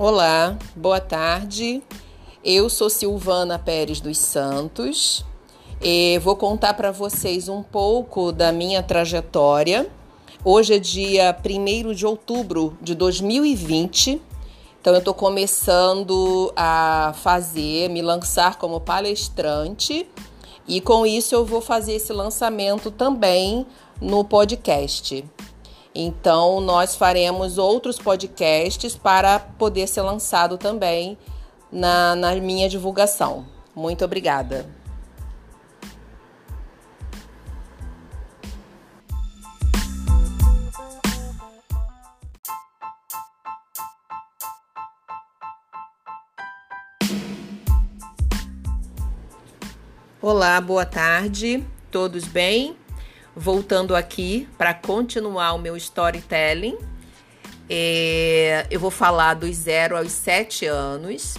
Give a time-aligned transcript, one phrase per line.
[0.00, 1.82] Olá, boa tarde.
[2.44, 5.24] Eu sou Silvana Pérez dos Santos
[5.82, 9.90] e vou contar para vocês um pouco da minha trajetória.
[10.44, 14.22] Hoje é dia 1 de outubro de 2020,
[14.80, 20.08] então eu estou começando a fazer, me lançar como palestrante
[20.68, 23.66] e com isso eu vou fazer esse lançamento também
[24.00, 25.24] no podcast.
[26.00, 31.18] Então, nós faremos outros podcasts para poder ser lançado também
[31.72, 33.44] na, na minha divulgação.
[33.74, 34.64] Muito obrigada.
[50.22, 52.76] Olá, boa tarde, todos bem?
[53.34, 56.76] Voltando aqui para continuar o meu storytelling.
[57.70, 61.34] É, eu vou falar dos 0 aos 7 anos.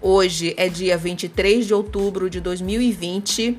[0.00, 3.58] Hoje é dia 23 de outubro de 2020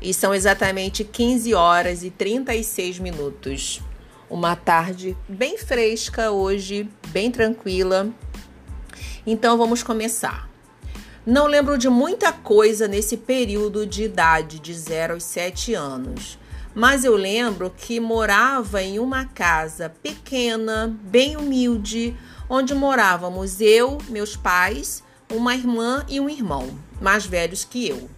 [0.00, 3.80] e são exatamente 15 horas e 36 minutos.
[4.28, 8.08] Uma tarde bem fresca hoje, bem tranquila.
[9.26, 10.50] Então vamos começar.
[11.24, 16.41] Não lembro de muita coisa nesse período de idade de 0 aos 7 anos
[16.74, 22.16] mas eu lembro que morava em uma casa pequena, bem humilde,
[22.48, 26.70] onde morávamos eu, meus pais, uma irmã e um irmão,
[27.00, 28.08] mais velhos que eu.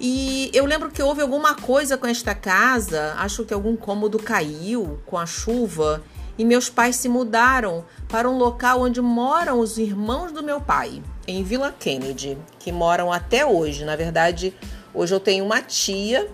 [0.00, 5.00] E eu lembro que houve alguma coisa com esta casa, acho que algum cômodo caiu
[5.06, 6.02] com a chuva,
[6.36, 11.02] e meus pais se mudaram para um local onde moram os irmãos do meu pai,
[11.26, 13.84] em Vila Kennedy, que moram até hoje.
[13.84, 14.54] Na verdade,
[14.94, 16.28] hoje eu tenho uma tia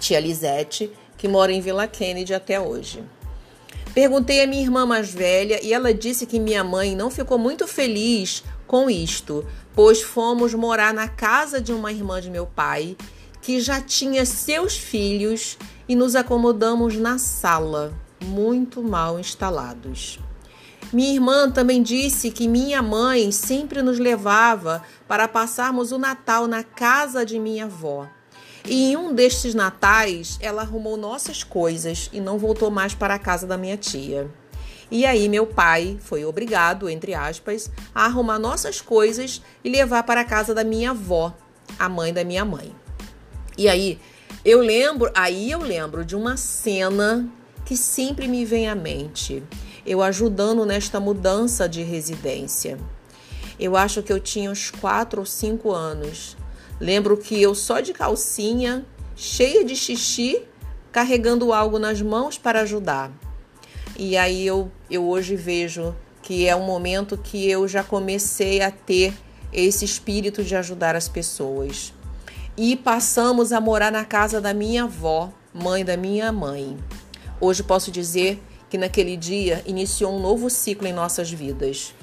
[0.00, 3.04] tia Lisete, que mora em Vila Kennedy até hoje.
[3.92, 7.68] Perguntei à minha irmã mais velha e ela disse que minha mãe não ficou muito
[7.68, 12.96] feliz com isto, pois fomos morar na casa de uma irmã de meu pai,
[13.42, 15.58] que já tinha seus filhos,
[15.88, 17.92] e nos acomodamos na sala,
[18.22, 20.20] muito mal instalados.
[20.92, 26.62] Minha irmã também disse que minha mãe sempre nos levava para passarmos o Natal na
[26.62, 28.08] casa de minha avó.
[28.64, 33.18] E em um destes natais, ela arrumou nossas coisas e não voltou mais para a
[33.18, 34.30] casa da minha tia.
[34.90, 40.22] E aí meu pai foi obrigado, entre aspas, a arrumar nossas coisas e levar para
[40.22, 41.32] a casa da minha avó,
[41.78, 42.74] a mãe da minha mãe.
[43.56, 44.00] E aí
[44.44, 47.28] eu lembro, aí eu lembro de uma cena
[47.64, 49.42] que sempre me vem à mente.
[49.86, 52.78] Eu ajudando nesta mudança de residência.
[53.58, 56.36] Eu acho que eu tinha uns quatro ou cinco anos.
[56.80, 60.42] Lembro que eu só de calcinha, cheia de xixi,
[60.90, 63.12] carregando algo nas mãos para ajudar.
[63.98, 68.70] E aí eu, eu hoje vejo que é um momento que eu já comecei a
[68.70, 69.12] ter
[69.52, 71.92] esse espírito de ajudar as pessoas.
[72.56, 76.78] E passamos a morar na casa da minha avó, mãe da minha mãe.
[77.38, 81.94] Hoje posso dizer que naquele dia iniciou um novo ciclo em nossas vidas.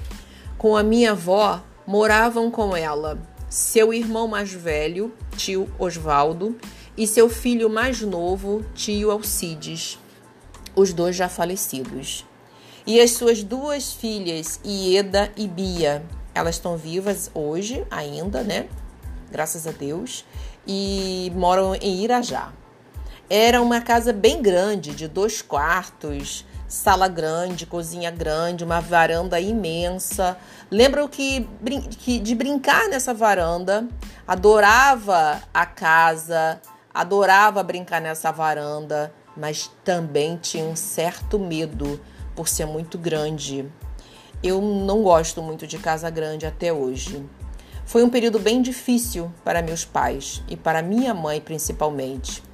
[0.56, 6.58] Com a minha avó, moravam com ela seu irmão mais velho, tio Osvaldo,
[6.96, 9.98] e seu filho mais novo, tio Alcides,
[10.74, 12.26] os dois já falecidos.
[12.86, 16.04] E as suas duas filhas, Ieda e Bia,
[16.34, 18.68] elas estão vivas hoje ainda, né?
[19.30, 20.24] Graças a Deus,
[20.66, 22.52] e moram em Irajá.
[23.30, 30.38] Era uma casa bem grande, de dois quartos, sala grande, cozinha grande, uma varanda imensa.
[30.70, 31.46] Lembro que,
[31.98, 33.86] que de brincar nessa varanda,
[34.26, 36.58] adorava a casa,
[36.92, 42.00] adorava brincar nessa varanda, mas também tinha um certo medo
[42.34, 43.70] por ser muito grande.
[44.42, 47.22] Eu não gosto muito de casa grande até hoje.
[47.84, 52.47] Foi um período bem difícil para meus pais e para minha mãe principalmente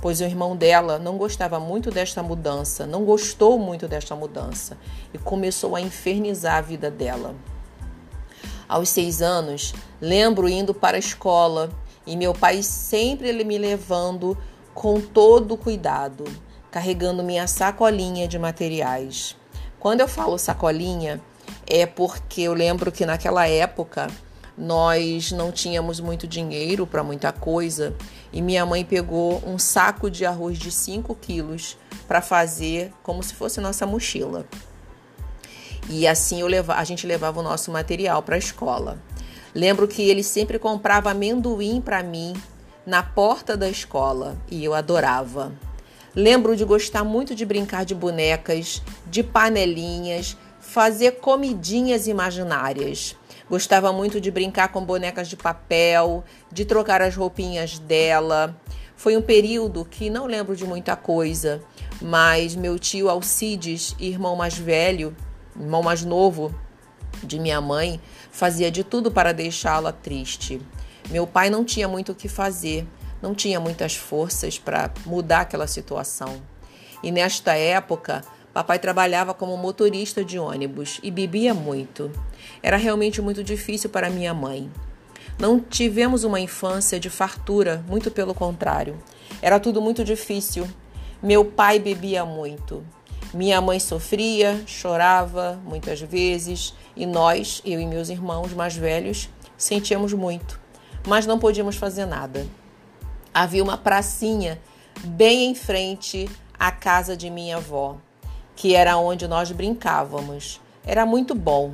[0.00, 4.76] pois o irmão dela não gostava muito desta mudança, não gostou muito desta mudança
[5.12, 7.34] e começou a infernizar a vida dela.
[8.68, 11.70] Aos seis anos, lembro indo para a escola
[12.06, 14.38] e meu pai sempre me levando
[14.72, 16.24] com todo cuidado,
[16.70, 19.36] carregando minha sacolinha de materiais.
[19.78, 21.20] Quando eu falo sacolinha,
[21.66, 24.06] é porque eu lembro que naquela época
[24.56, 27.94] nós não tínhamos muito dinheiro para muita coisa
[28.32, 31.76] e minha mãe pegou um saco de arroz de 5 quilos
[32.06, 34.46] para fazer como se fosse nossa mochila.
[35.88, 38.98] E assim leva, a gente levava o nosso material para a escola.
[39.54, 42.34] Lembro que ele sempre comprava amendoim para mim
[42.86, 45.52] na porta da escola e eu adorava.
[46.14, 53.16] Lembro de gostar muito de brincar de bonecas, de panelinhas, fazer comidinhas imaginárias.
[53.50, 58.56] Gostava muito de brincar com bonecas de papel, de trocar as roupinhas dela.
[58.94, 61.60] Foi um período que não lembro de muita coisa,
[62.00, 65.16] mas meu tio Alcides, irmão mais velho,
[65.60, 66.54] irmão mais novo
[67.24, 68.00] de minha mãe,
[68.30, 70.62] fazia de tudo para deixá-la triste.
[71.10, 72.86] Meu pai não tinha muito o que fazer,
[73.20, 76.40] não tinha muitas forças para mudar aquela situação.
[77.02, 82.10] E nesta época, papai trabalhava como motorista de ônibus e bebia muito.
[82.62, 84.70] Era realmente muito difícil para minha mãe.
[85.38, 88.98] Não tivemos uma infância de fartura, muito pelo contrário.
[89.40, 90.68] Era tudo muito difícil.
[91.22, 92.84] Meu pai bebia muito.
[93.32, 100.12] Minha mãe sofria, chorava muitas vezes, e nós, eu e meus irmãos mais velhos, sentíamos
[100.12, 100.60] muito,
[101.06, 102.44] mas não podíamos fazer nada.
[103.32, 104.60] Havia uma pracinha
[105.04, 107.98] bem em frente à casa de minha avó,
[108.60, 110.60] que era onde nós brincávamos.
[110.84, 111.72] Era muito bom.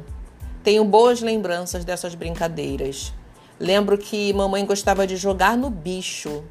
[0.63, 3.13] Tenho boas lembranças dessas brincadeiras.
[3.59, 6.45] Lembro que mamãe gostava de jogar no bicho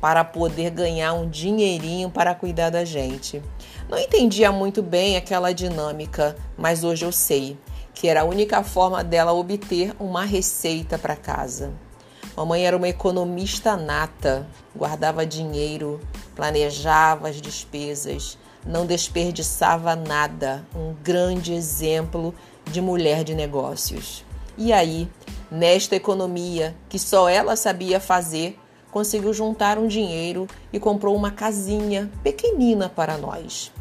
[0.00, 3.40] para poder ganhar um dinheirinho para cuidar da gente.
[3.88, 7.56] Não entendia muito bem aquela dinâmica, mas hoje eu sei
[7.94, 11.72] que era a única forma dela obter uma receita para casa.
[12.36, 14.44] Mamãe era uma economista nata,
[14.76, 16.00] guardava dinheiro,
[16.34, 18.36] planejava as despesas,
[18.66, 22.34] não desperdiçava nada, um grande exemplo
[22.70, 24.24] de mulher de negócios.
[24.56, 25.08] E aí,
[25.50, 28.58] Nesta economia que só ela sabia fazer,
[28.90, 33.72] conseguiu juntar um dinheiro e comprou uma casinha pequenina para nós.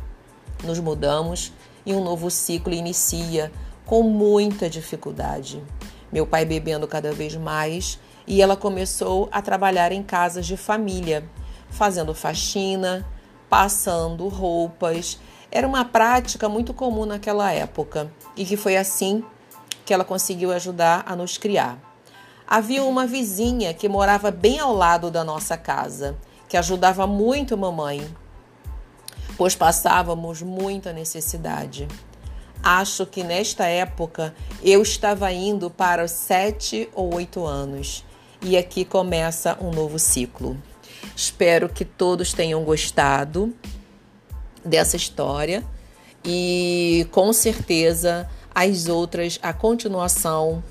[0.63, 1.51] Nos mudamos
[1.85, 3.51] e um novo ciclo inicia
[3.85, 5.61] com muita dificuldade.
[6.09, 11.25] Meu pai bebendo cada vez mais e ela começou a trabalhar em casas de família,
[11.69, 13.05] fazendo faxina,
[13.49, 15.19] passando roupas.
[15.51, 19.23] Era uma prática muito comum naquela época e que foi assim
[19.85, 21.79] que ela conseguiu ajudar a nos criar.
[22.45, 26.17] Havia uma vizinha que morava bem ao lado da nossa casa,
[26.47, 28.07] que ajudava muito a mamãe,
[29.37, 31.87] pois passávamos muita necessidade.
[32.63, 38.03] Acho que nesta época eu estava indo para os sete ou oito anos
[38.41, 40.57] e aqui começa um novo ciclo.
[41.17, 43.51] Espero que todos tenham gostado
[44.63, 45.63] dessa história
[46.23, 50.63] e com certeza as outras, a continuação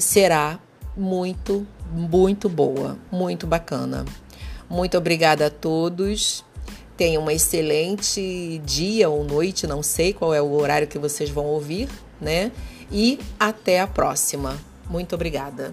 [0.00, 0.58] será
[0.96, 4.04] muito, muito boa, muito bacana.
[4.68, 6.44] Muito obrigada a todos.
[6.96, 11.44] Tenham um excelente dia ou noite, não sei qual é o horário que vocês vão
[11.44, 11.88] ouvir,
[12.20, 12.50] né?
[12.90, 14.58] E até a próxima.
[14.90, 15.72] Muito obrigada.